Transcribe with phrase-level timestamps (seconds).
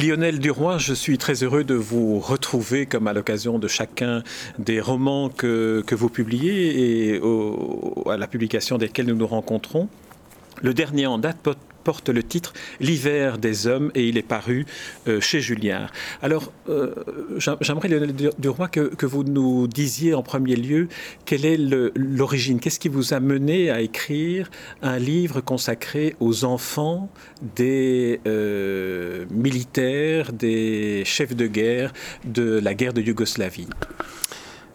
[0.00, 4.22] Lionel Duroy, je suis très heureux de vous retrouver comme à l'occasion de chacun
[4.58, 7.20] des romans que, vous publiez et
[8.10, 9.88] à la publication desquels nous nous rencontrons.
[10.62, 11.36] Le dernier en date
[11.90, 14.64] porte le titre L'hiver des hommes et il est paru
[15.08, 15.88] euh, chez Julien.
[16.22, 16.94] Alors, euh,
[17.60, 20.86] j'aimerais, Lionel Duroy, que, que, vous nous disiez en premier lieu
[21.24, 21.56] quelle est
[21.96, 27.10] l'origine, qu'est-ce qui vous a mené à écrire un livre consacré aux enfants
[27.56, 31.92] des euh, militaires, des chefs de guerre
[32.24, 33.66] de la guerre de Yougoslavie?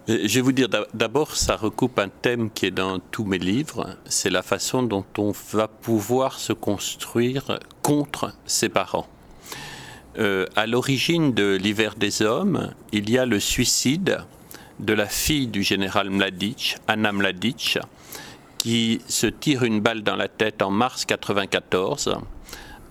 [0.08, 3.98] Je vais vous dire, d'abord, ça recoupe un thème qui est dans tous mes livres,
[4.06, 9.08] c'est la façon dont on va pouvoir se construire contre ses parents.
[10.18, 14.20] Euh, à l'origine de l'hiver des hommes, il y a le suicide
[14.80, 17.80] de la fille du général Mladic, Anna Mladic,
[18.58, 22.18] qui se tire une balle dans la tête en mars 1994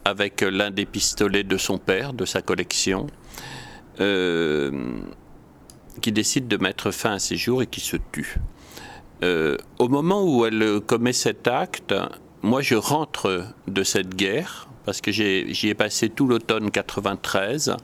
[0.04, 3.06] avec l'un des pistolets de son père, de sa collection.
[4.00, 5.00] Euh,
[6.00, 8.36] qui décide de mettre fin à ses jours et qui se tue.
[9.22, 11.94] Euh, au moment où elle commet cet acte,
[12.42, 17.76] moi je rentre de cette guerre, parce que j'y ai, passé tout l'automne 93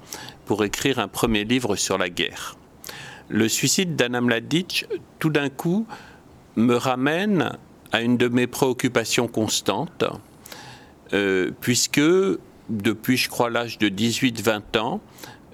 [0.44, 2.56] pour écrire un premier livre sur la guerre.
[3.28, 4.86] Le suicide d'Anna Mladic,
[5.18, 5.86] tout d'un coup,
[6.56, 7.56] me ramène
[7.92, 10.04] à une de mes préoccupations constantes,
[11.12, 12.02] euh, puisque
[12.68, 15.00] depuis, je crois, l'âge de 18-20 ans,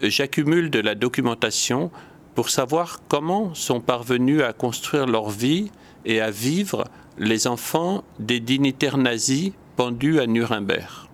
[0.03, 1.91] j'accumule de la documentation
[2.37, 5.71] pour savoir comment sont parvenus à construire leur vie
[6.05, 6.85] et à vivre
[7.19, 11.09] les enfants des dignitaires nazis pendus à Nuremberg.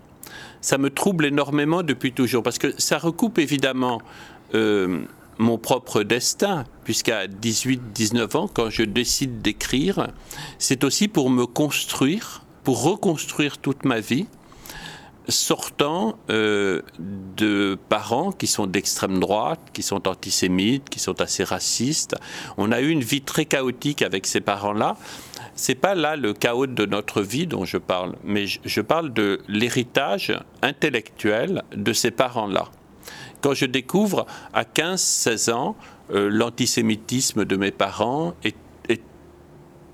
[0.60, 4.02] Ça me trouble énormément depuis toujours, parce que ça recoupe évidemment
[4.54, 5.02] euh,
[5.38, 10.08] mon propre destin, puisqu'à 18-19 ans, quand je décide d'écrire,
[10.58, 14.26] c'est aussi pour me construire, pour reconstruire toute ma vie,
[15.28, 22.16] sortant euh, de parents qui sont d'extrême droite, qui sont antisémites, qui sont assez racistes.
[22.56, 24.96] On a eu une vie très chaotique avec ces parents-là.
[25.54, 29.40] C'est pas là le chaos de notre vie dont je parle, mais je parle de
[29.48, 32.68] l'héritage intellectuel de ces parents-là.
[33.40, 35.76] Quand je découvre à 15-16 ans
[36.10, 38.54] euh, l'antisémitisme de mes parents et,
[38.88, 39.00] et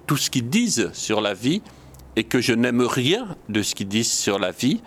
[0.06, 1.62] tout ce qu'ils disent sur la vie,
[2.16, 4.82] et que je n'aime rien de ce qu'ils disent sur la vie,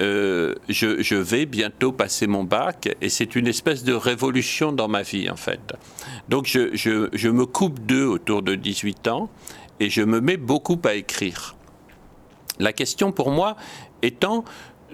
[0.00, 5.02] euh, je, vais bientôt passer mon bac et c'est une espèce de révolution dans ma
[5.02, 5.72] vie en fait.
[6.28, 9.28] Donc je, me coupe d'eux autour de 18 ans
[9.80, 11.56] et je me mets beaucoup à écrire.
[12.60, 13.56] La question pour moi
[14.02, 14.44] étant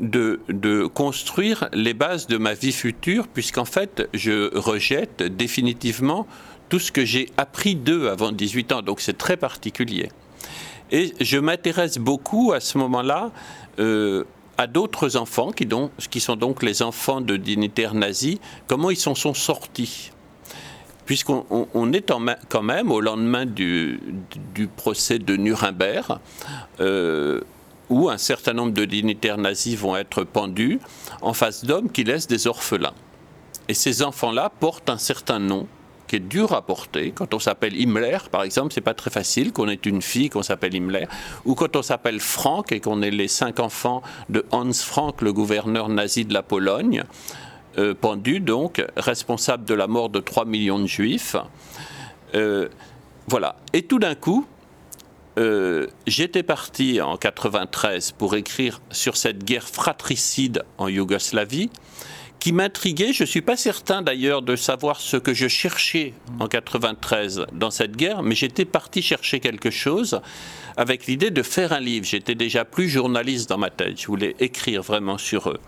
[0.01, 6.27] de, de, construire les bases de ma vie future, puisqu'en fait, je rejette définitivement
[6.69, 10.09] tout ce que j'ai appris d'eux avant 18 ans, donc c'est très particulier.
[10.91, 13.31] Et je m'intéresse beaucoup à ce moment-là
[13.79, 14.25] euh,
[14.59, 15.69] à d'autres enfants, qui,
[16.11, 20.11] qui, sont donc les enfants de dignitaires nazis, comment ils s'en sont sortis?
[21.07, 22.13] Puisqu'on est
[22.49, 24.01] quand même au lendemain du,
[24.77, 26.19] procès de Nuremberg,
[26.81, 27.41] euh,
[27.91, 30.81] où un certain nombre de dignitaires nazis vont être pendus
[31.21, 32.95] en face d'hommes qui laissent des orphelins.
[33.69, 35.67] Et ces enfants-là portent un certain nom,
[36.07, 37.13] qui est dur à porter.
[37.13, 40.43] Quand on s'appelle Himmler, par exemple, c'est pas très facile qu'on ait une fille qu'on
[40.43, 41.07] s'appelle Himmler.
[41.45, 45.33] Ou quand on s'appelle Frank et qu'on est les cinq enfants de Hans Frank, le
[45.33, 47.05] gouverneur nazi de la Pologne,
[47.79, 51.37] euh, pendu donc, responsable de la mort de 3 millions de juifs.
[52.35, 52.69] Euh,
[53.27, 53.57] voilà.
[53.73, 54.47] Et tout d'un coup,
[55.39, 61.71] euh, j'étais parti en 93 pour écrire sur cette guerre fratricide en Yougoslavie
[62.45, 63.15] qui m'intriguait.
[63.15, 67.71] Je ne suis pas certain d'ailleurs de savoir ce que je cherchais en 93 dans
[67.71, 70.21] cette guerre, mais j'étais parti chercher quelque chose
[70.77, 72.05] avec l'idée de faire un livre.
[72.05, 73.99] J'étais déjà plus journaliste dans ma tête.
[73.99, 75.59] Je voulais écrire vraiment sur eux.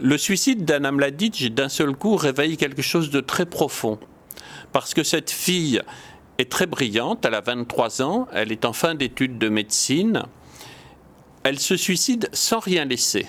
[0.00, 3.98] Le suicide d'Anna Mladic, d'un seul coup, réveille quelque chose de très profond.
[4.72, 5.82] Parce que cette fille
[6.38, 10.22] est très brillante, elle a 23 ans, elle est en fin d'études de médecine.
[11.42, 13.26] Elle se suicide sans rien laisser.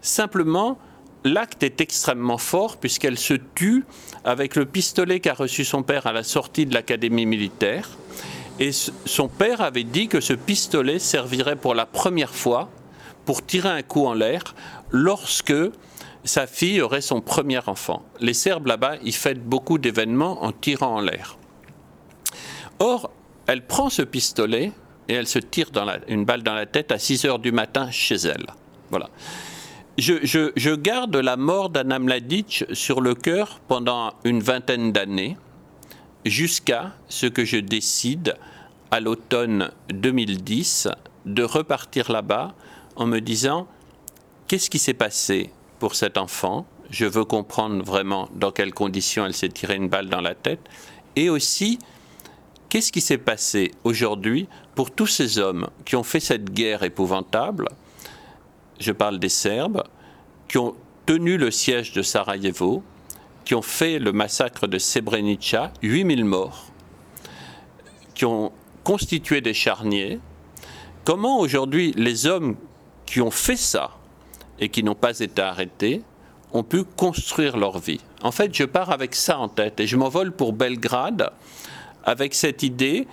[0.00, 0.78] Simplement,
[1.26, 3.84] l'acte est extrêmement fort puisqu'elle se tue
[4.24, 7.90] avec le pistolet qu'a reçu son père à la sortie de l'académie militaire.
[8.58, 12.70] Et son père avait dit que ce pistolet servirait pour la première fois
[13.24, 14.54] pour tirer un coup en l'air
[14.90, 15.54] lorsque
[16.24, 18.02] sa fille aurait son premier enfant.
[18.20, 21.36] Les Serbes là-bas, ils fêtent beaucoup d'événements en tirant en l'air.
[22.78, 23.10] Or,
[23.46, 24.72] elle prend ce pistolet
[25.08, 25.70] et elle se tire
[26.08, 28.46] une balle dans la tête à 6 heures du matin chez elle.
[28.90, 29.10] Voilà
[29.98, 35.36] je, garde la mort d'Anna Mladic sur le cœur pendant une vingtaine d'années,
[36.24, 38.36] jusqu'à ce que je décide,
[38.90, 40.88] à l'automne 2010,
[41.24, 42.54] de repartir là-bas
[42.94, 43.66] en me disant
[44.48, 46.66] qu'est-ce qui s'est passé pour cet enfant?
[46.90, 50.60] Je veux comprendre vraiment dans quelles conditions elle s'est tirée une balle dans la tête.
[51.16, 51.78] Et aussi,
[52.68, 57.68] qu'est-ce qui s'est passé aujourd'hui pour tous ces hommes qui ont fait cette guerre épouvantable?
[58.78, 59.82] Je parle des Serbes,
[60.48, 60.74] qui ont
[61.06, 62.82] tenu le siège de Sarajevo,
[63.44, 66.66] qui ont fait le massacre de Srebrenica, 8000 morts,
[68.14, 68.52] qui ont
[68.82, 70.18] constitué des charniers.
[71.04, 72.56] Comment aujourd'hui les hommes
[73.06, 73.92] qui ont fait ça
[74.58, 76.02] et qui n'ont pas été arrêtés
[76.52, 78.00] ont pu construire leur vie?
[78.22, 81.30] En fait, je pars avec ça en tête et je m'envole pour Belgrade
[82.04, 83.06] avec cette idée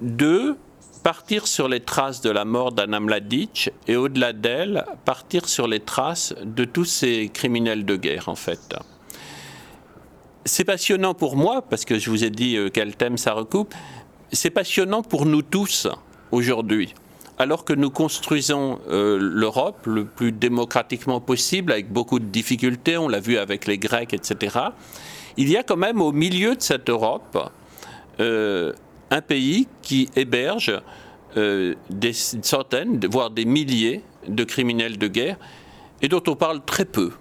[0.00, 0.56] de
[1.04, 5.80] partir sur les traces de la mort d'Anna Mladic et au-delà d'elle, partir sur les
[5.80, 8.74] traces de tous ces criminels de guerre en fait.
[10.46, 13.74] C'est passionnant pour moi, parce que je vous ai dit euh, quel thème ça recoupe,
[14.32, 15.86] c'est passionnant pour nous tous
[16.32, 16.94] aujourd'hui.
[17.38, 23.08] Alors que nous construisons euh, l'Europe le plus démocratiquement possible, avec beaucoup de difficultés, on
[23.08, 24.58] l'a vu avec les Grecs, etc.,
[25.36, 27.50] il y a quand même au milieu de cette Europe
[28.20, 28.72] euh,
[29.10, 30.80] un pays qui héberge
[31.36, 35.36] euh, des centaines, voire des milliers de criminels de guerre
[36.02, 37.12] et dont on parle très peu.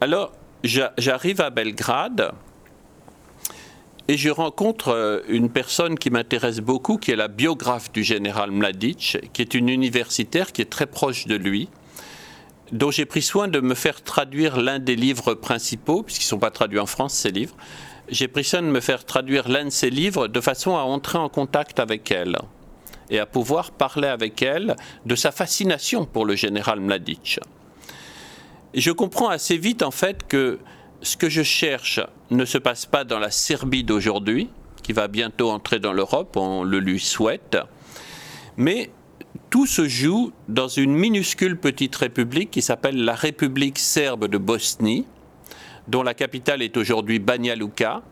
[0.00, 0.32] Alors,
[0.62, 2.32] j'arrive à Belgrade
[4.08, 8.50] et je rencontre euh, une personne qui m'intéresse beaucoup, qui est la biographe du général
[8.50, 11.68] Mladic, qui est une universitaire qui est très proche de lui,
[12.72, 16.38] dont j'ai pris soin de me faire traduire l'un des livres principaux, puisqu'ils ne sont
[16.38, 17.56] pas traduits en France, ces livres.
[18.08, 21.18] J'ai pris soin de me faire traduire l'un de ses livres de façon à entrer
[21.18, 22.36] en contact avec elle
[23.10, 27.40] et à pouvoir parler avec elle de sa fascination pour le général Mladic.
[28.74, 30.58] Je comprends assez vite en fait que
[31.02, 32.00] ce que je cherche
[32.30, 34.50] ne se passe pas dans la Serbie d'aujourd'hui,
[34.82, 37.58] qui va bientôt entrer dans l'Europe, on le lui souhaite,
[38.56, 38.90] mais
[39.50, 45.06] tout se joue dans une minuscule petite république qui s'appelle la République serbe de Bosnie,
[45.88, 48.02] dont la capitale est aujourd'hui Banja Luka,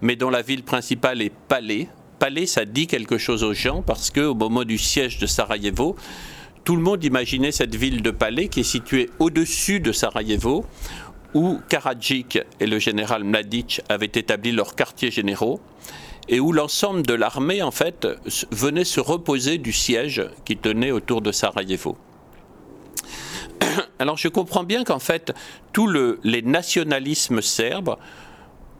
[0.00, 1.88] mais dont la ville principale est Palais.
[2.18, 5.96] Palais, ça dit quelque chose aux gens parce qu'au moment du siège de Sarajevo,
[6.64, 10.64] tout le monde imaginait cette ville de Palais qui est située au-dessus de Sarajevo,
[11.34, 15.60] où Karadzic et le général Mladic avaient établi leurs quartiers généraux
[16.28, 18.06] et où l'ensemble de l'armée, en fait,
[18.50, 21.98] venait se reposer du siège qui tenait autour de Sarajevo.
[24.04, 25.32] Alors je comprends bien qu'en fait,
[25.72, 25.88] tous
[26.22, 27.96] les nationalismes serbes,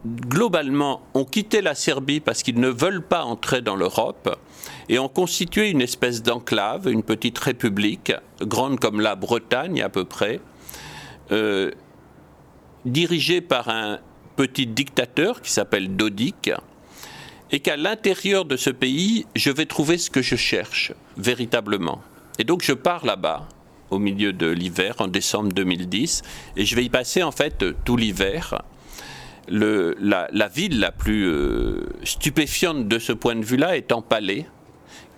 [0.05, 4.39] globalement, ont quitté la Serbie parce qu'ils ne veulent pas entrer dans l'Europe
[4.91, 8.13] et ont constitué une espèce d'enclave, une petite république,
[8.43, 10.41] grande comme la Bretagne à peu près,
[11.33, 11.71] euh,
[12.85, 14.01] dirigé par un
[14.37, 16.53] petit dictateur qui s'appelle Dodik,
[17.51, 22.03] et qu'à l'intérieur de ce pays, je vais trouver ce que je cherche véritablement.
[22.39, 23.49] Et donc je pars là-bas
[23.95, 26.23] au milieu de l'hiver, en décembre 2010,
[26.57, 28.63] et je vais y passer en fait tout l'hiver.
[29.49, 34.47] la, ville la plus euh, stupéfiante de ce point de vue-là est en Palais,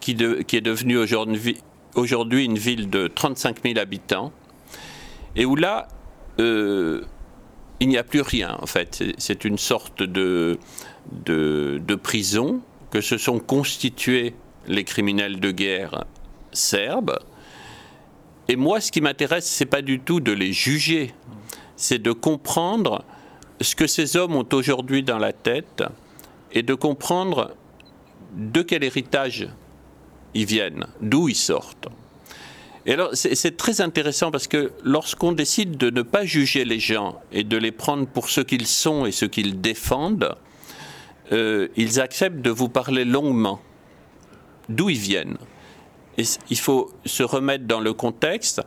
[0.01, 4.33] qui, qui est devenue aujourd'hui une ville de 35 000 habitants,
[5.37, 5.89] et où là,
[6.39, 7.03] euh,
[7.81, 9.05] il n'y a plus rien en fait.
[9.19, 10.59] C'est une sorte de,
[11.25, 12.61] de, prison
[12.91, 14.35] que se sont constitués
[14.67, 16.05] les criminels de guerre
[16.53, 17.19] serbes.
[18.49, 21.13] Et moi, ce qui m'intéresse, c'est pas du tout de les juger,
[21.77, 23.05] c'est de comprendre
[23.61, 25.83] ce que ces hommes ont aujourd'hui dans la tête
[26.53, 27.55] et de comprendre
[28.37, 29.49] de quel héritage
[30.35, 31.89] ils viennent, d'où ils sortent.
[32.85, 37.21] Et alors, c'est très intéressant parce que lorsqu'on décide de ne pas juger les gens
[37.33, 40.37] et de les prendre pour ce qu'ils sont et ce qu'ils défendent,
[41.33, 43.61] euh, ils acceptent de vous parler longuement
[44.69, 45.37] d'où ils viennent.
[46.19, 48.63] Et il faut se remettre dans le contexte.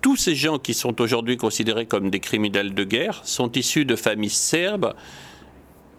[0.00, 3.96] Tous ces gens qui sont aujourd'hui considérés comme des criminels de guerre sont issus de
[3.96, 4.94] familles serbes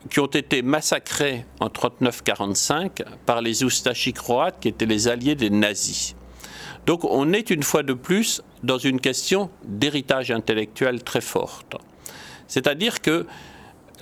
[0.09, 5.49] qui ont été massacrés en 39-45 par les Ustashi croates qui étaient les alliés des
[5.49, 6.15] nazis.
[6.85, 11.75] Donc on est une fois de plus dans une question d'héritage intellectuel très forte.
[12.47, 13.27] C'est-à-dire que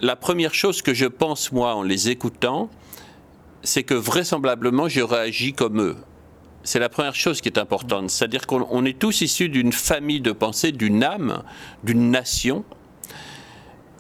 [0.02, 2.70] la première chose que je pense, moi, en les écoutant,
[3.64, 5.98] c'est que vraisemblablement, je réagis comme eux.
[6.68, 8.10] C'est la première chose qui est importante.
[8.10, 11.44] C'est-à-dire qu'on est tous issus d'une famille de pensée, d'une âme,
[11.86, 12.66] d'une nation.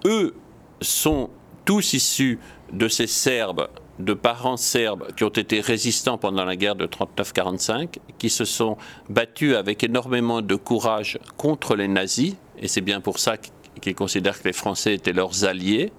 [0.03, 0.35] Eux
[0.81, 1.29] sont
[1.63, 2.39] tous issus
[2.73, 3.69] de ces Serbes
[3.99, 8.75] de parents serbes qui ont été résistants pendant la guerre de 39-45, qui se sont
[9.09, 13.37] battus avec énormément de courage contre les nazis, et c'est bien pour ça
[13.81, 15.93] qu'ils considèrent que les Français étaient leurs alliés.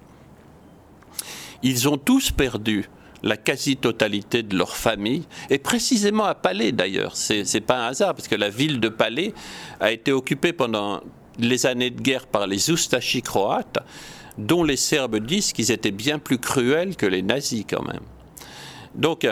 [1.63, 2.87] Ils ont tous perdu
[3.23, 7.15] la quasi-totalité de leur famille, et précisément à Palais d'ailleurs.
[7.15, 9.33] C'est, n'est pas un hasard, parce que la ville de Palais
[9.79, 11.01] a été occupée pendant
[11.37, 13.79] les années de guerre par les Oustachis croates,
[14.37, 18.03] dont les Serbes disent qu'ils étaient bien plus cruels que les nazis quand même.
[18.95, 19.27] Donc,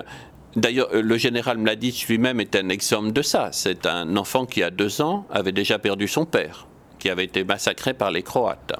[0.58, 3.50] D'ailleurs, le général Mladic lui-même est un exemple de ça.
[3.51, 6.65] C'est un enfant qui, à deux ans, avait déjà perdu son père,
[6.98, 8.74] qui avait été massacré par les Croates.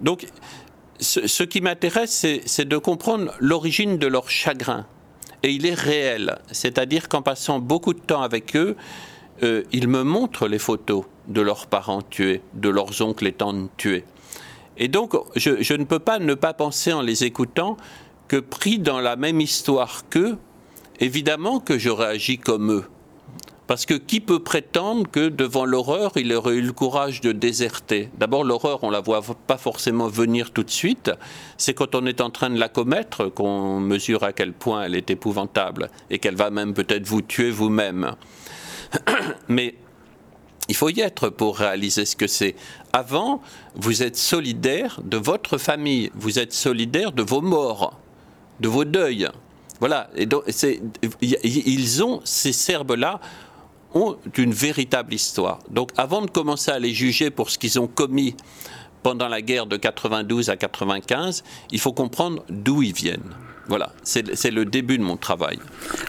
[0.00, 0.26] Donc,
[1.00, 4.86] ce, qui m'intéresse, c'est de comprendre l'origine de leur chagrin.
[5.42, 6.38] Et il est réel.
[6.50, 8.76] C'est-à-dire qu'en passant beaucoup de temps avec eux,
[9.42, 13.70] euh, ils me montrent les photos de leurs parents tués, de leurs oncles et tantes
[13.76, 14.04] tués.
[14.76, 17.76] Et donc, je, je ne peux pas ne pas penser en les écoutant
[18.26, 20.36] que pris dans la même histoire qu'eux,
[21.00, 22.84] évidemment que j'aurais agi comme eux.
[23.68, 28.08] Parce que qui peut prétendre que devant l'horreur, il aurait eu le courage de déserter?
[28.16, 31.10] D'abord, l'horreur, on la voit pas forcément venir tout de suite.
[31.58, 34.94] C'est quand on est en train de la commettre qu'on mesure à quel point elle
[34.94, 38.16] est épouvantable et qu'elle va même peut-être vous tuer vous-même.
[39.48, 39.74] Mais
[40.70, 42.54] il faut y être pour réaliser ce que c'est.
[42.94, 43.42] Avant,
[43.74, 48.00] vous êtes solidaire de votre famille, vous êtes solidaire de vos morts,
[48.60, 49.28] de vos deuils.
[49.80, 50.10] Voilà,
[51.22, 53.20] ils ont, ces Serbes-là,
[53.94, 55.60] ont une véritable histoire.
[55.70, 58.34] Donc avant de commencer à les juger pour ce qu'ils ont commis
[59.02, 63.34] pendant la guerre de 92 à 95, il faut comprendre d'où ils viennent.
[63.68, 65.58] Voilà, c'est le début de mon travail.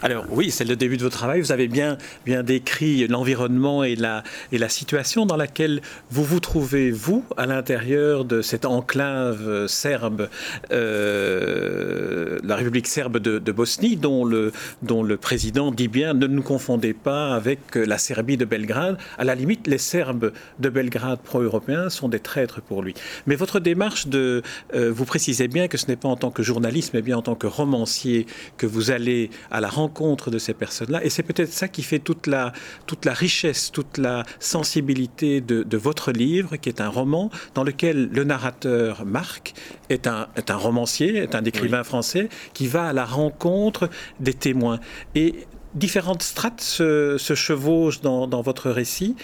[0.02, 1.42] Alors oui, c'est le début de votre travail.
[1.42, 6.40] Vous avez bien, bien décrit l'environnement et la, et la situation dans laquelle vous vous
[6.40, 10.30] trouvez, vous, à l'intérieur de cette enclave serbe,
[10.72, 16.42] euh, la République serbe de, Bosnie, dont le, dont le président dit bien ne nous
[16.42, 18.96] confondez pas avec la Serbie de Belgrade.
[19.18, 22.94] À la limite, les Serbes de Belgrade pro-européens sont des traîtres pour lui.
[23.26, 24.42] Mais votre démarche de...
[24.74, 27.22] Euh, vous précisez bien que ce n'est pas en tant que journaliste, mais bien en
[27.22, 28.26] tant que romancier
[28.56, 31.04] que vous allez à la rencontre de ces personnes-là.
[31.04, 32.52] Et c'est peut-être ça qui fait toute la,
[32.86, 38.10] toute la richesse, toute la sensibilité de, votre livre, qui est un roman dans lequel
[38.12, 39.54] le narrateur Marc
[39.88, 43.88] est un, est un romancier, est un écrivain français, qui va à la rencontre
[44.20, 44.78] des témoins.
[45.14, 49.16] Et différentes strates se, chevauchent dans, votre récit,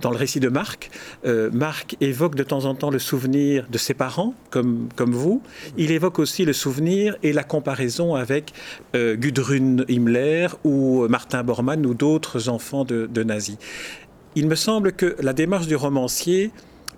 [0.00, 0.90] dans le récit de Marc.
[1.24, 5.42] Euh, Marc évoque de temps en temps le souvenir de ses parents, comme, comme vous.
[5.76, 8.52] Il évoque aussi le souvenir et la comparaison avec
[8.94, 13.56] euh, Gudrun Himmler ou Martin Bormann ou d'autres enfants de, de nazis.
[14.36, 16.52] Il me semble que la démarche du romancier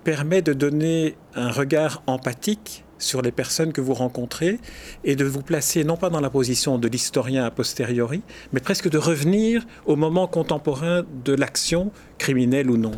[0.05, 4.59] permet de donner un regard empathique sur les personnes que vous rencontrez
[5.05, 8.89] et de vous placer non pas dans la position de l'historien a posteriori, mais presque
[8.89, 12.93] de revenir au moment contemporain de l'action, criminelle ou non.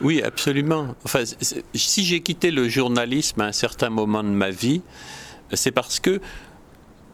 [0.00, 0.94] Oui, absolument.
[1.04, 1.24] Enfin,
[1.74, 4.82] si j'ai quitté le journalisme à un certain moment de ma vie,
[5.52, 6.20] c'est parce que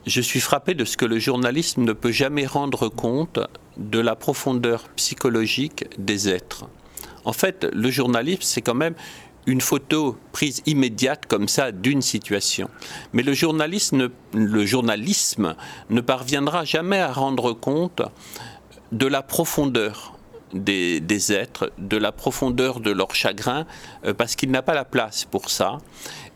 [0.06, 3.38] je suis frappé de ce que le journalisme ne peut jamais rendre compte
[3.76, 6.66] de la profondeur psychologique des êtres.
[7.24, 8.94] En fait, le journalisme, c'est quand même
[9.46, 12.68] une photo prise immédiate comme ça d'une situation.
[13.12, 15.56] Mais le journalisme, le journalisme
[15.90, 18.02] ne parviendra jamais à rendre compte
[18.92, 20.14] de la profondeur
[20.52, 23.66] des, des, êtres, de la profondeur de leur chagrin,
[24.04, 25.78] euh, parce qu'il n'a pas la place pour ça,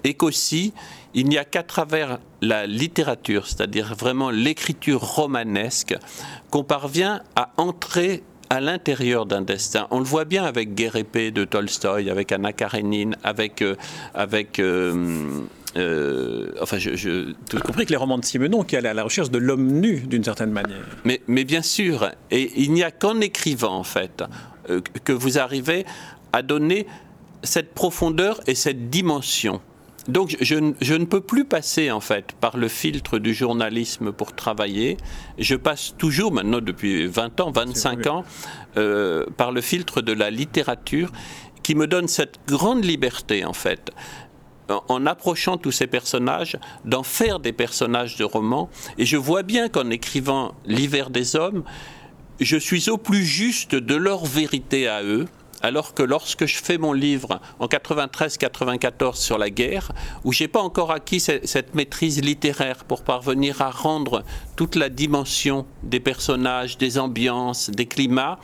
[0.04, 0.72] et qu'aussi,
[1.14, 5.94] il n'y a qu'à travers la littérature, c'est-à-dire vraiment l'écriture romanesque,
[6.50, 9.86] qu'on parvient à entrer à l'intérieur d'un destin.
[9.90, 13.62] On le voit bien avec Guerre de Tolstoï, avec Anna Karenine, avec...
[13.62, 13.76] Euh,
[14.14, 15.42] avec euh,
[15.76, 17.58] euh, enfin, je, je tout...
[17.58, 20.24] compris que les romans de Simenon qui allaient à la recherche de l'homme nu d'une
[20.24, 20.84] certaine manière.
[21.04, 24.24] Mais, mais bien sûr, et il n'y a qu'en écrivant en fait
[25.04, 25.84] que vous arrivez
[26.32, 26.86] à donner
[27.42, 29.60] cette profondeur et cette dimension
[30.08, 34.96] donc je, ne peux plus passer en fait par le filtre du journalisme pour travailler.
[35.38, 38.24] Je passe toujours maintenant depuis 20 ans, 25 ans,
[38.76, 41.10] euh, par le filtre de la littérature
[41.62, 43.90] qui me donne cette grande liberté en fait
[44.68, 48.68] en approchant tous ces personnages, d'en faire des personnages de romans.
[48.98, 51.62] Et je vois bien qu'en écrivant L'hiver des hommes,
[52.40, 55.26] je suis au plus juste de leur vérité à eux,
[55.62, 59.92] alors que lorsque je fais mon livre en 93-94 sur la guerre,
[60.24, 64.24] où j'ai pas encore acquis cette maîtrise littéraire pour parvenir à rendre
[64.56, 68.38] toute la dimension des personnages, des ambiances, des climats,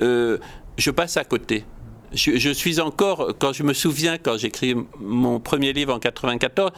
[0.00, 0.38] euh,
[0.78, 1.64] je passe à côté.
[2.12, 6.72] Je, je, suis encore, quand je me souviens, quand j'écris mon premier livre en 94,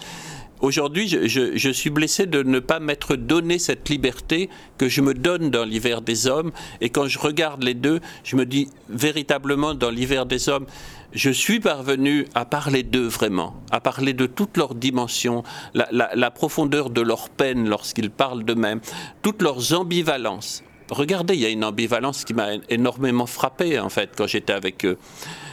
[0.65, 5.51] Aujourd'hui, je, suis blessé de ne pas m'être donné cette liberté que je me donne
[5.51, 6.53] dans l'hiver des hommes.
[6.81, 10.65] Et quand je regarde les deux, je me dis véritablement dans l'hiver des hommes,
[11.13, 15.43] je suis parvenu à parler d'eux vraiment, à parler de toutes leurs dimensions,
[15.75, 18.81] la, la profondeur de leur peine lorsqu'ils parlent d'eux-mêmes,
[19.21, 20.65] toutes leurs ambivalences.
[20.91, 24.87] regardez, il y a une ambivalence qui m'a énormément frappé en fait quand j'étais avec
[24.87, 24.97] eux.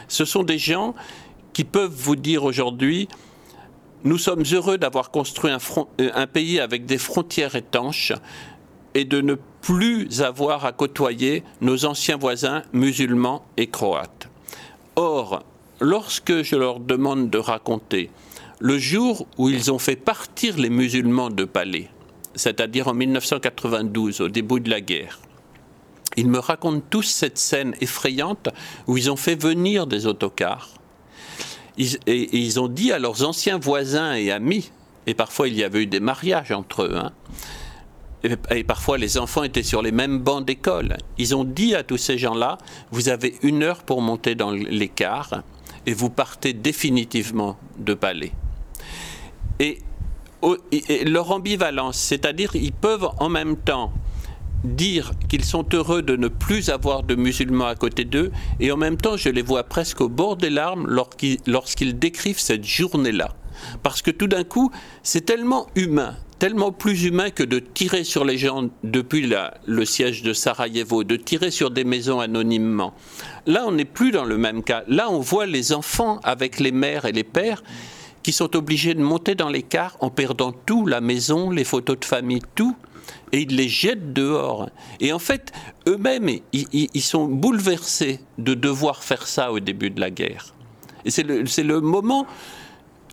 [0.08, 0.94] Ce sont des gens
[1.52, 3.08] qui peuvent vous dire aujourd'hui,
[4.04, 5.58] nous sommes heureux d'avoir construit un,
[6.00, 8.12] euh, un, pays avec des frontières étanches
[8.94, 14.28] et de ne plus avoir à côtoyer nos anciens voisins musulmans et croates.
[14.96, 15.42] Or,
[15.80, 18.10] lorsque je leur demande de raconter
[18.60, 21.88] le jour où ils ont fait partir les musulmans de Palais,
[22.34, 25.18] c'est-à-dire en 1992, au début de la guerre,
[26.16, 28.50] ils me racontent tous cette scène effrayante
[28.86, 30.68] où ils ont fait venir des autocars.
[31.76, 34.70] Ils, et, ils ont dit à leurs anciens voisins et amis,
[35.06, 37.12] et parfois il y avait eu des mariages entre eux, hein,
[38.50, 40.96] et, parfois les enfants étaient sur les mêmes bancs d'école.
[41.18, 42.58] Ils ont dit à tous ces gens-là,
[42.90, 45.42] vous avez une heure pour monter dans les cars
[45.86, 48.32] et vous partez définitivement de Palais.
[49.58, 49.78] Et,
[50.70, 53.92] et leur ambivalence, c'est-à-dire ils peuvent en même temps
[54.64, 58.76] dire qu'ils sont heureux de ne plus avoir de musulmans à côté d'eux, et en
[58.76, 60.86] même temps je les vois presque au bord des larmes
[61.46, 63.34] lorsqu'ils décrivent cette journée-là.
[63.82, 68.24] Parce que tout d'un coup, c'est tellement humain, tellement plus humain que de tirer sur
[68.24, 69.30] les gens depuis
[69.66, 72.94] le siège de Sarajevo, de tirer sur des maisons anonymement.
[73.46, 74.82] Là, on n'est plus dans le même cas.
[74.88, 77.62] Là, on voit les enfants avec les mères et les pères
[78.22, 82.00] qui sont obligés de monter dans les cars en perdant tout, la maison, les photos
[82.00, 82.76] de famille, tout
[83.32, 84.68] et ils les jettent dehors.
[85.00, 85.52] Et en fait,
[85.88, 90.54] eux-mêmes, ils, sont bouleversés de devoir faire ça au début de la guerre.
[91.04, 92.26] Et c'est le, moment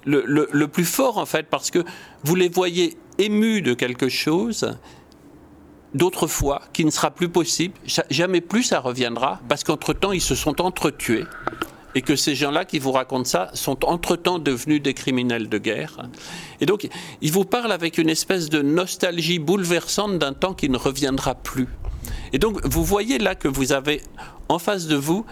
[0.06, 1.84] le, plus fort, en fait, parce que
[2.24, 4.78] vous les voyez émus de quelque chose
[5.96, 7.74] d'autrefois qui ne sera plus possible.
[8.10, 11.26] Jamais plus ça reviendra, parce qu'entre-temps, ils se sont entretués
[11.96, 15.98] et que ces gens-là qui vous racontent ça sont entre-temps devenus des criminels de guerre.
[16.62, 16.88] Et donc,
[17.22, 21.68] ils vous parlent avec une espèce de nostalgie bouleversante d'un temps qui ne reviendra plus.
[22.34, 24.02] Et donc, vous voyez là que vous avez
[24.50, 25.26] en face de vous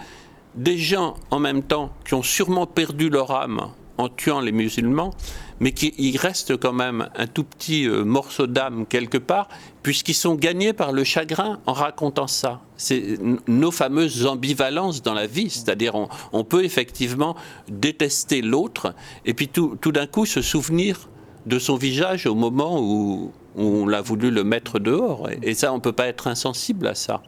[0.54, 5.12] des gens en même temps qui ont sûrement perdu leur âme en tuant les musulmans,
[5.60, 9.48] mais qu'il reste quand même un tout petit euh, morceau d'âme quelque part,
[9.82, 12.60] puisqu'ils sont gagnés par le chagrin en racontant ça.
[12.76, 15.94] C'est nos fameuses ambivalences dans la vie, c'est-à-dire
[16.32, 17.36] on, peut effectivement
[17.68, 18.94] détester l'autre,
[19.26, 21.08] et puis tout, tout d'un coup se souvenir
[21.46, 25.28] de son visage au moment où, on l'a voulu le mettre dehors.
[25.42, 27.22] Et ça, on ne peut pas être insensible à ça.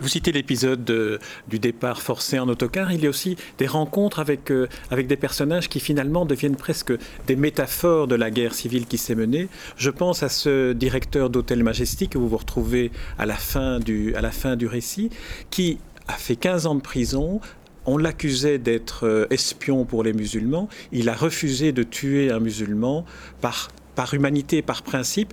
[0.00, 2.92] Vous citez l'épisode du départ forcé en autocar.
[2.92, 6.92] Il y a aussi des rencontres avec, euh, avec des personnages qui finalement deviennent presque
[7.26, 9.48] des métaphores de la guerre civile qui s'est menée.
[9.76, 14.14] Je pense à ce directeur d'hôtel Majestic que vous vous retrouvez à la fin du,
[14.14, 15.10] à la fin du récit,
[15.50, 17.40] qui a fait 15 ans de prison,
[17.86, 20.68] on l'accusait d'être euh, espion pour les musulmans.
[20.92, 23.04] Il a refusé de tuer un musulman
[23.40, 25.32] par, par humanité, par principe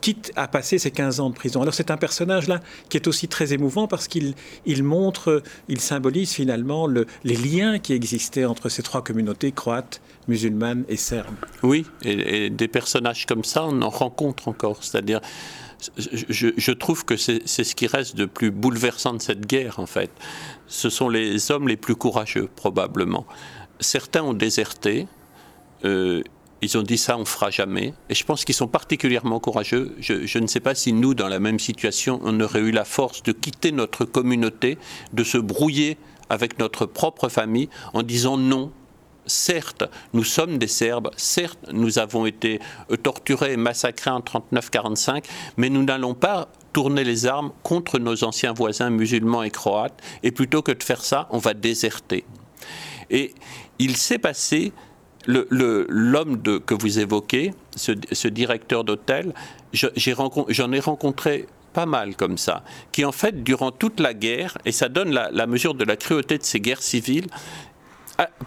[0.00, 1.62] quitte à passer ses 15 ans de prison.
[1.62, 4.34] Alors c'est un personnage-là qui est aussi très émouvant parce qu'il
[4.66, 10.00] il montre, il symbolise finalement le, les liens qui existaient entre ces trois communautés, croates,
[10.28, 11.34] musulmanes et serbes.
[11.62, 14.84] Oui, et, des personnages comme ça, on en rencontre encore.
[14.84, 15.20] C'est-à-dire,
[15.96, 19.86] je, je, trouve que c'est ce qui reste de plus bouleversant de cette guerre, en
[19.86, 20.10] fait.
[20.66, 23.26] Ce sont les hommes les plus courageux, probablement.
[23.80, 25.06] Certains ont déserté.
[25.84, 26.22] Euh,
[26.60, 27.94] ils ont dit ça, on fera jamais.
[28.08, 29.94] Et je pense qu'ils sont particulièrement courageux.
[30.00, 33.22] Je, ne sais pas si nous, dans la même situation, on aurait eu la force
[33.22, 34.78] de quitter notre communauté,
[35.12, 35.98] de se brouiller
[36.30, 38.72] avec notre propre famille en disant non.
[39.26, 45.22] Certes, nous sommes des Serbes, certes, nous avons été euh, torturés et massacrés en 39-45,
[45.58, 50.30] mais nous n'allons pas tourner les armes contre nos anciens voisins musulmans et croates, et
[50.30, 52.24] plutôt que de faire ça, on va déserter.
[53.10, 53.34] Et
[53.78, 54.72] il s'est passé
[55.28, 59.34] l'homme que vous évoquez, ce, directeur d'hôtel,
[59.72, 64.72] j'en ai, rencontré pas mal comme ça, qui en fait, durant toute la guerre, et
[64.72, 67.26] ça donne la, mesure de la cruauté de ces guerres civiles,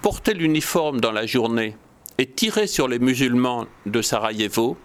[0.02, 1.78] portait l'uniforme dans la journée
[2.18, 4.76] et tirait sur les musulmans de Sarajevo,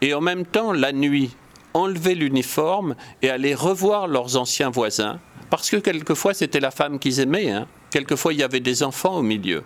[0.00, 1.34] et en même temps, la nuit,
[1.74, 5.18] enlever l'uniforme et aller revoir leurs anciens voisins,
[5.48, 7.50] parce que quelquefois c'était la femme qu'ils aimaient.
[7.50, 7.66] Hein.
[7.90, 9.64] Quelquefois, il y avait des enfants au milieu.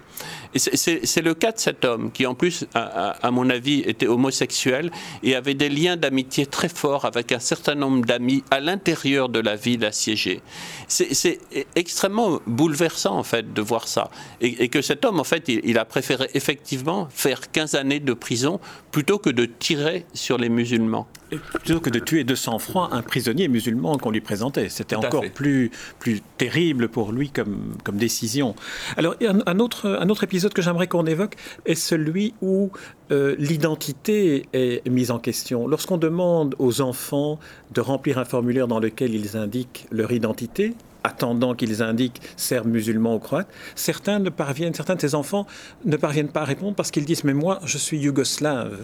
[0.55, 4.91] Et c'est le cas de cet homme qui, en plus, à, mon avis, était homosexuel
[5.23, 9.41] et avait des liens d'amitié très forts avec un certain nombre d'amis à l'intérieur de
[9.41, 10.41] la ville assiégée.
[10.89, 11.39] C'est
[11.75, 14.11] extrêmement bouleversant, en fait, de voir ça.
[14.41, 18.61] Et, que cet homme, en fait, il, a préféré effectivement faire 15 années de prison
[18.91, 21.07] plutôt que de tirer sur les musulmans.
[21.31, 24.69] plutôt que de tuer de sang-froid un prisonnier musulman qu'on lui présentait.
[24.69, 28.55] C'était encore plus, plus terrible pour lui comme, comme décision.
[28.97, 29.15] Alors,
[29.47, 32.71] un, autre, un autre épisode que j'aimerais qu'on évoque est celui où
[33.11, 35.67] euh, l'identité est mise en question.
[35.67, 37.39] Lorsqu'on demande aux enfants
[37.73, 43.15] de remplir un formulaire dans lequel ils indiquent leur identité, attendant qu'ils indiquent serbes, musulmans
[43.15, 45.47] ou croates, certains ne parviennent, certains de ces enfants
[45.85, 48.79] ne parviennent pas à répondre parce qu'ils disent mais moi je suis yougoslave.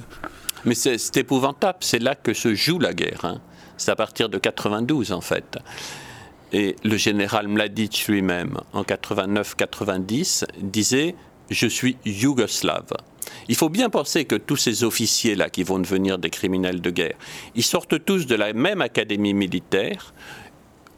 [0.64, 3.24] Mais c'est épouvantable, c'est là que se joue la guerre.
[3.24, 3.40] Hein.
[3.76, 5.58] C'est à partir de 92 en fait.
[6.52, 11.14] Et le général Mladic lui-même, en 89-90, disait
[11.50, 12.92] Je suis yougoslave.
[13.48, 17.16] Il faut bien penser que tous ces officiers-là qui vont devenir des criminels de guerre,
[17.54, 20.14] ils sortent tous de la même académie militaire,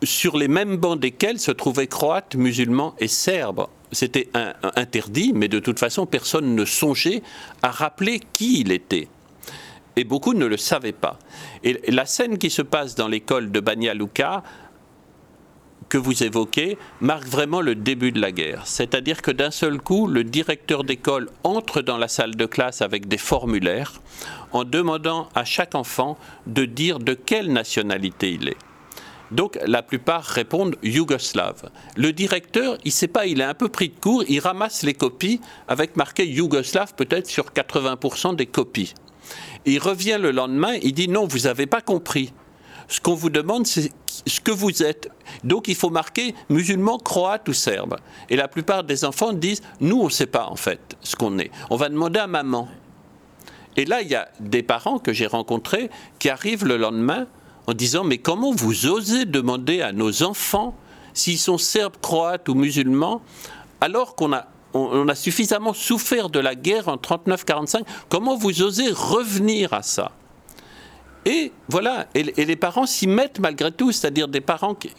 [0.02, 3.66] sur les mêmes bancs desquels se trouvaient croates, musulmans et serbes.
[3.92, 4.28] C'était
[4.76, 7.22] interdit, mais de toute façon, personne ne songeait
[7.62, 9.08] à rappeler qui il était.
[9.96, 11.18] Et beaucoup ne le savaient pas.
[11.62, 14.42] Et la scène qui se passe dans l'école de Banja Luka,
[15.94, 18.66] que vous évoquez marque vraiment le début de la guerre.
[18.66, 23.06] C'est-à-dire que d'un seul coup, le directeur d'école entre dans la salle de classe avec
[23.06, 23.92] des formulaires
[24.50, 28.56] en demandant à chaque enfant de dire de quelle nationalité il est.
[29.30, 31.70] Donc la plupart répondent yougoslave.
[31.96, 34.94] Le directeur, il sait pas, il est un peu pris de court, il ramasse les
[34.94, 38.94] copies avec marqué yougoslave peut-être sur 80% des copies.
[39.64, 42.32] Il revient le lendemain, il dit non, vous n'avez pas compris.
[42.88, 43.90] Ce qu'on vous demande, c'est
[44.26, 45.10] ce que vous êtes.
[45.42, 47.96] Donc il faut marquer musulman, croate ou serbe.
[48.30, 51.38] Et la plupart des enfants disent nous, on ne sait pas en fait ce qu'on
[51.38, 51.50] est.
[51.70, 52.68] On va demander à maman.
[53.76, 57.26] Et là, il y a des parents que j'ai rencontrés qui arrivent le lendemain
[57.66, 60.74] en disant Mais comment vous osez demander à nos enfants
[61.12, 63.22] s'ils sont serbes, croates ou musulmans,
[63.80, 69.72] alors qu'on a, a suffisamment souffert de la guerre en 39-45 Comment vous osez revenir
[69.72, 70.12] à ça?
[71.24, 74.90] Et voilà, et, les parents s'y mettent malgré tout, c'est-à-dire des parents qui,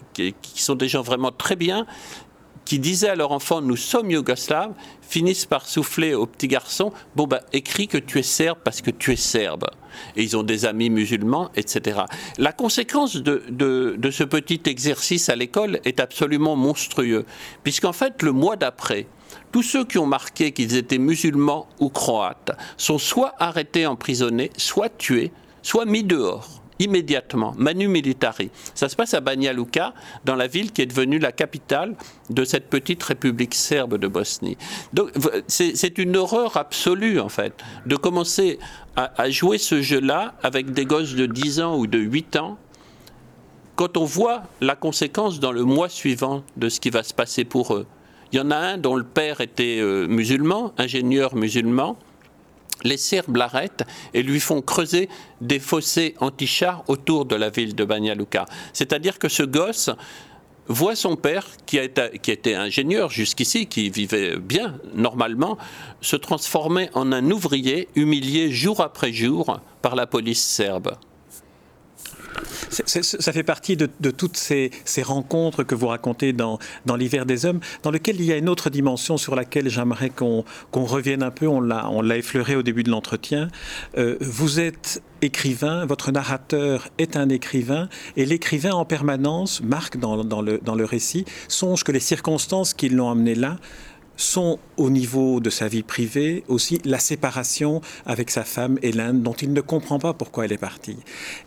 [0.55, 1.85] sont des gens vraiment très bien,
[2.65, 7.27] qui disaient à leur enfant nous sommes yougoslaves, finissent par souffler au petit garçon bon
[7.27, 9.67] bah écris que tu es serbe parce que tu es serbe.
[10.15, 12.01] Et ils ont des amis musulmans, etc.
[12.39, 17.25] La conséquence de, de ce petit exercice à l'école est absolument monstrueux,
[17.63, 19.07] puisqu'en fait le mois d'après,
[19.51, 24.89] tous ceux qui ont marqué qu'ils étaient musulmans ou croates sont soit arrêtés, emprisonnés, soit
[24.97, 25.31] tués,
[25.65, 28.51] soit mis dehors immédiatement, manu militari.
[28.75, 29.93] Ça se passe à Banja Luka,
[30.25, 31.95] dans la ville qui est devenue la capitale
[32.30, 34.58] de cette petite république serbe de Bosnie.
[34.93, 35.12] Donc
[35.47, 37.54] c'est une horreur absolue en fait
[37.86, 38.60] de commencer
[38.95, 42.58] à, jouer ce jeu-là avec des gosses de 10 ans ou de 8 ans
[43.75, 47.43] quand on voit la conséquence dans le mois suivant de ce qui va se passer
[47.43, 47.88] pour eux.
[48.32, 51.97] Il y en a un dont le père était euh, musulman, ingénieur musulman,
[52.83, 53.83] les Serbes l'arrêtent
[54.13, 55.09] et lui font creuser
[55.41, 58.45] des fossés anti-chars autour de la ville de Banja Luka.
[58.73, 59.89] C'est-à-dire que ce gosse
[60.67, 61.79] voit son père, qui,
[62.21, 65.57] qui était ingénieur jusqu'ici, qui vivait bien normalement,
[66.01, 70.95] se transformer en un ouvrier humilié jour après jour par la police serbe
[72.85, 74.71] ça fait partie de, toutes ces,
[75.03, 78.49] rencontres que vous racontez dans, dans l'hiver des hommes, dans lequel il y a une
[78.49, 81.47] autre dimension sur laquelle j'aimerais qu'on revienne un peu.
[81.47, 83.49] On l'a effleuré au début de l'entretien.
[83.97, 90.23] Euh, vous êtes écrivain, votre narrateur est un écrivain, et l'écrivain en permanence, Marc dans,
[90.23, 93.57] dans, le, dans le récit, songe que les circonstances qui l'ont amené là
[94.17, 99.34] sont au niveau de sa vie privée aussi la séparation avec sa femme Hélène dont
[99.34, 100.97] il ne comprend pas pourquoi elle est partie.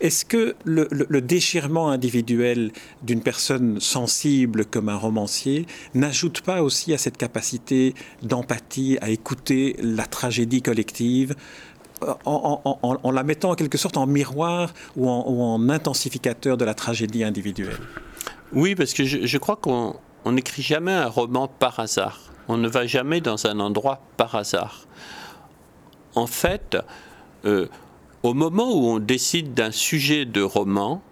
[0.01, 0.87] Est-ce que le,
[1.21, 8.99] déchirement individuel d'une personne sensible comme un romancier n'ajoute pas aussi à cette capacité d'empathie,
[9.01, 11.35] à écouter la tragédie collective
[12.25, 17.81] en, la mettant en quelque sorte en miroir ou en, intensificateur de la tragédie individuelle?
[18.53, 22.69] Oui, parce que je, je crois qu'on n'écrit jamais un roman par hasard on ne
[22.69, 24.87] va jamais dans un endroit par hasard.
[26.15, 26.77] En fait,
[27.45, 27.69] euh,
[28.23, 31.03] au moment où on décide d'un sujet de roman,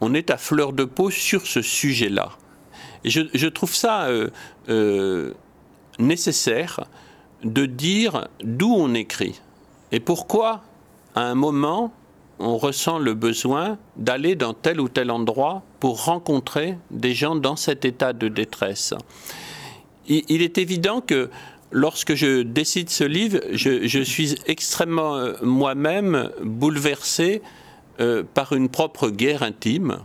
[0.00, 2.30] on est à fleur de peau sur ce sujet-là.
[3.04, 4.30] Et je, trouve ça euh,
[4.68, 5.32] euh,
[5.98, 6.80] nécessaire
[7.44, 9.40] de dire d'où on écrit
[9.92, 10.62] et pourquoi,
[11.14, 11.92] à un moment,
[12.38, 17.56] on ressent le besoin d'aller dans tel ou tel endroit pour rencontrer des gens dans
[17.56, 18.94] cet état de détresse
[20.08, 21.30] il, est évident que
[21.70, 27.42] lorsque je décide ce livre, je, suis extrêmement euh, moi-même bouleversé
[28.00, 29.98] euh, par une propre guerre intime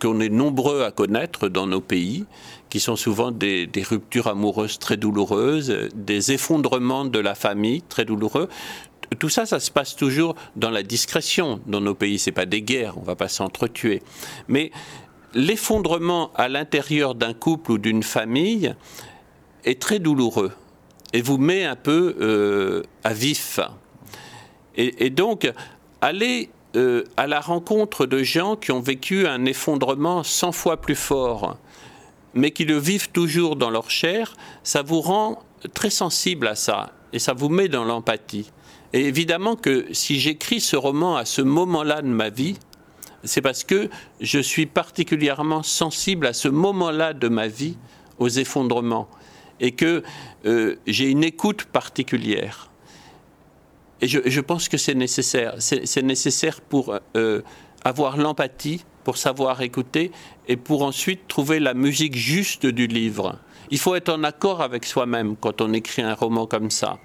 [0.00, 2.26] qu'on est nombreux à connaître dans nos pays,
[2.68, 8.48] qui sont souvent des, ruptures amoureuses très douloureuses, des effondrements de la famille très douloureux.
[9.18, 11.60] tout ça, ça se passe toujours dans la discrétion.
[11.66, 14.02] Dans nos pays, c'est pas des guerres, on va pas s'entretuer.
[14.48, 14.70] Mais
[15.34, 18.74] l'effondrement à l'intérieur d'un couple ou d'une famille
[19.66, 20.52] est très douloureux
[21.12, 23.60] et vous met un peu euh, à vif.
[24.78, 25.50] Et, donc,
[26.02, 30.94] aller euh, à la rencontre de gens qui ont vécu un effondrement 100 fois plus
[30.94, 31.56] fort,
[32.34, 36.92] mais qui le vivent toujours dans leur chair, ça vous rend très sensible à ça
[37.14, 38.52] et ça vous met dans l'empathie.
[38.92, 42.58] Et évidemment que si j'écris ce roman à ce moment-là de ma vie,
[43.24, 43.88] c'est parce que
[44.20, 47.78] je suis particulièrement sensible à ce moment-là de ma vie
[48.18, 49.08] aux effondrements
[49.60, 50.02] et que
[50.44, 52.70] euh, j'ai une écoute particulière.
[54.02, 55.54] Et je, pense que c'est nécessaire.
[55.58, 57.40] C'est nécessaire pour euh,
[57.82, 60.10] avoir l'empathie, pour savoir écouter
[60.48, 63.38] et pour ensuite trouver la musique juste du livre.
[63.70, 66.98] Il faut être en accord avec soi-même quand on écrit un roman comme ça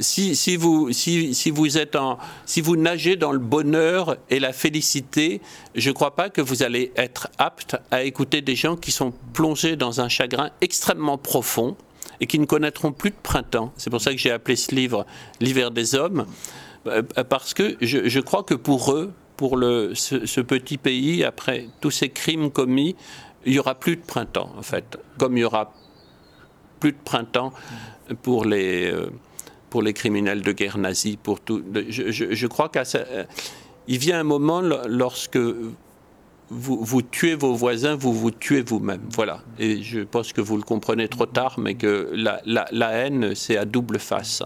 [0.00, 5.40] si, vous, si, vous êtes en, si vous nagez dans le bonheur et la félicité,
[5.74, 9.12] je ne crois pas que vous allez être apte à écouter des gens qui sont
[9.32, 11.76] plongés dans un chagrin extrêmement profond
[12.20, 13.72] et qui ne connaîtront plus de printemps.
[13.76, 15.06] C'est pour ça que j'ai appelé ce livre
[15.40, 16.26] L'hiver des hommes,
[16.86, 19.58] euh, parce que je, crois que pour eux, pour
[19.94, 22.96] ce, petit pays, après tous ces crimes commis,
[23.44, 25.72] il n'y aura plus de printemps, en fait, comme il n'y aura
[26.80, 27.52] plus de printemps
[28.22, 28.92] pour les...
[29.76, 31.62] Pour les criminels de guerre nazis, pour tout.
[31.90, 33.24] Je, crois qu'il euh,
[33.88, 35.38] vient un moment lorsque
[36.48, 39.02] vous, tuez vos voisins, vous vous tuez vous-même.
[39.10, 39.42] Voilà.
[39.58, 43.66] Et je pense que vous le comprenez trop tard, mais que la haine, c'est à
[43.66, 44.42] double face.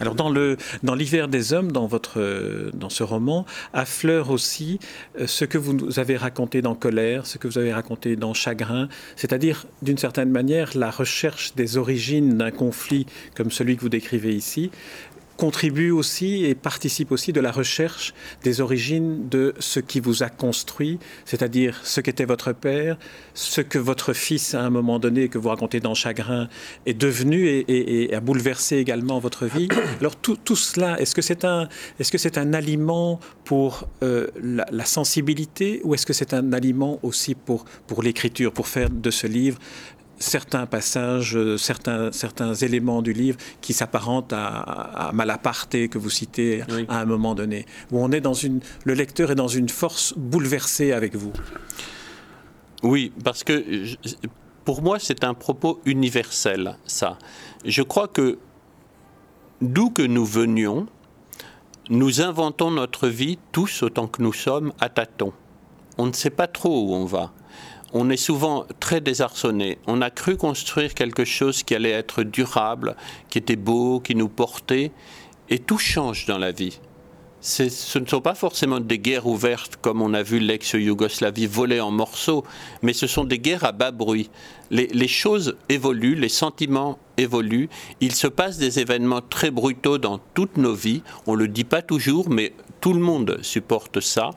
[0.00, 4.78] Alors dans le dans l'hiver des hommes, dans votre dans ce roman, affleure aussi
[5.18, 8.88] euh, ce que vous avez raconté dans Colère, ce que vous avez raconté dans Chagrin,
[9.16, 14.34] c'est-à-dire d'une certaine manière la recherche des origines d'un conflit comme celui que vous décrivez
[14.34, 14.70] ici,
[15.36, 20.28] contribue aussi et participe aussi de la recherche des origines de ce qui vous a
[20.28, 22.96] construit, c'est-à-dire ce qu'était votre père,
[23.34, 26.48] ce que votre fils à un moment donné, que vous racontez dans Chagrin,
[26.86, 29.68] est devenu et, a bouleversé également votre vie.
[30.00, 31.68] Alors tout, cela, est-ce que c'est un,
[31.98, 36.32] est -ce que c'est un aliment pour euh, la, la, sensibilité ou est-ce que c'est
[36.34, 39.58] un aliment aussi pour, pour l'écriture, pour faire de ce livre
[40.18, 46.10] certains passages, euh, certains, certains éléments du livre qui s'apparentent à, à, Malaparte que vous
[46.10, 49.68] citez à un moment donné, où on est dans une, le lecteur est dans une
[49.68, 51.32] force bouleversée avec vous.
[52.82, 53.64] Oui, parce que
[54.64, 57.18] pour moi c'est un propos universel, ça.
[57.64, 58.38] Je crois que
[59.60, 60.86] d'où que nous venions,
[61.90, 65.32] nous inventons notre vie tous autant que nous sommes à tâtons.
[65.98, 67.32] On ne sait pas trop où on va
[67.94, 69.78] on est souvent très désarçonné.
[69.86, 72.96] On a cru construire quelque chose qui allait être durable,
[73.30, 74.90] qui était beau, qui nous portait,
[75.48, 76.80] et tout change dans la vie.
[77.40, 81.90] Ce ne sont pas forcément des guerres ouvertes comme on a vu l'ex-Yougoslavie voler en
[81.90, 82.42] morceaux,
[82.82, 84.30] mais ce sont des guerres à bas bruit.
[84.70, 87.68] Les, choses évoluent, les sentiments évoluent,
[88.00, 91.64] il se passe des événements très brutaux dans toutes nos vies, on ne le dit
[91.64, 92.54] pas toujours, mais
[92.84, 94.28] tout le monde supporte ça.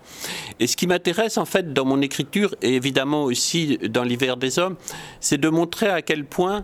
[0.62, 4.57] Et ce qui m'intéresse en fait dans mon écriture et évidemment aussi dans l'hiver des
[4.57, 4.77] hommes,
[5.19, 6.63] c'est de montrer à quel point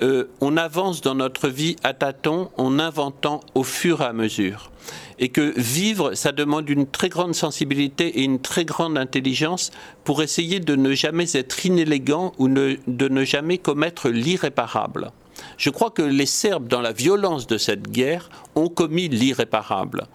[0.00, 4.70] euh, on avance dans notre vie à tâtons en inventant au fur et à mesure.
[5.18, 9.72] Et que vivre, ça demande une très grande sensibilité et une très grande intelligence
[10.04, 15.10] pour essayer de ne jamais être inélégant ou de ne jamais commettre l'irréparable.
[15.56, 20.06] Je crois que les Serbes, dans la violence de cette guerre, ont commis l'irréparable.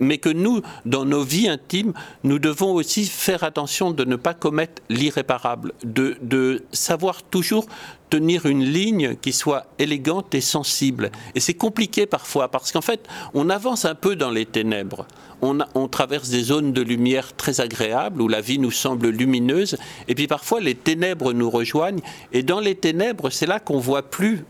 [0.00, 1.92] Mais que nous, dans nos vies intimes,
[2.24, 7.66] nous devons aussi faire attention de ne pas commettre l'irréparable, de, savoir toujours
[8.10, 11.10] tenir une ligne qui soit élégante et sensible.
[11.34, 15.06] Et c'est compliqué parfois parce qu'en fait, on avance un peu dans les ténèbres.
[15.42, 19.78] On, traverse des zones de lumière très agréables où la vie nous semble lumineuse.
[20.06, 22.02] Et puis parfois, les ténèbres nous rejoignent.
[22.32, 24.44] Et dans les ténèbres, c'est là qu'on voit plus,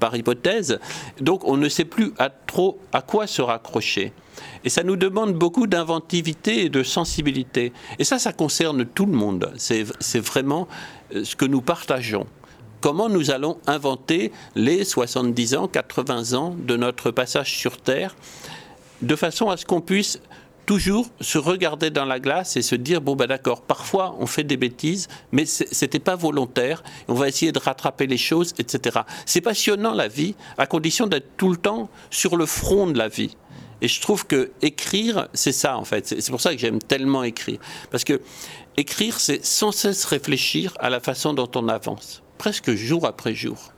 [0.00, 0.80] par hypothèse.
[1.20, 4.12] Donc, on ne sait plus à trop à quoi se raccrocher.
[4.64, 7.72] Et ça nous demande beaucoup d'inventivité et de sensibilité.
[8.00, 9.52] Et ça, ça concerne tout le monde.
[9.56, 9.84] C'est
[10.18, 10.66] vraiment
[11.14, 12.26] euh, ce que nous partageons
[12.82, 18.14] comment nous allons inventer les 70 ans, 80 ans de notre passage sur Terre,
[19.00, 20.20] de façon à ce qu'on puisse
[20.66, 24.44] toujours se regarder dans la glace et se dire bon ben d'accord parfois on fait
[24.44, 29.40] des bêtises mais c'était pas volontaire on va essayer de rattraper les choses etc c'est
[29.40, 33.36] passionnant la vie à condition d'être tout le temps sur le front de la vie.
[33.80, 36.06] Et je trouve que écrire c'est ça en fait.
[36.06, 37.58] C'est pour ça que j'aime tellement écrire.
[37.90, 38.20] Parce que
[38.76, 43.71] écrire c'est sans cesse réfléchir à la façon dont on avance presque jour après jour.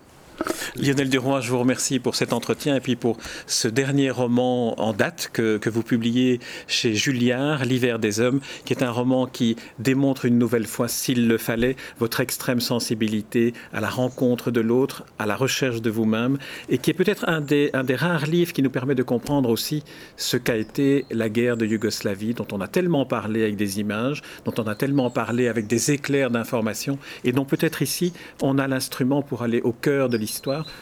[0.76, 3.16] Lionel Duroy, je vous remercie pour cet entretien et puis pour
[3.46, 8.72] ce dernier roman en date que, que vous publiez chez Julliard, L'hiver des hommes, qui
[8.72, 13.80] est un roman qui démontre une nouvelle fois, s'il le fallait, votre extrême sensibilité à
[13.80, 17.70] la rencontre de l'autre, à la recherche de vous-même, et qui est peut-être un des,
[17.72, 19.84] un des rares livres qui nous permet de comprendre aussi
[20.16, 24.22] ce qu'a été la guerre de Yougoslavie, dont on a tellement parlé avec des images,
[24.44, 28.66] dont on a tellement parlé avec des éclairs d'informations, et dont peut-être ici on a
[28.66, 30.16] l'instrument pour aller au cœur de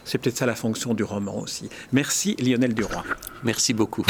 [0.05, 1.68] C'est peut-être ça la fonction du roman aussi.
[1.92, 3.02] Merci Lionel Duroy.
[3.42, 4.05] Merci beaucoup.